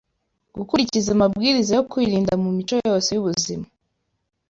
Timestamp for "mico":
2.57-2.75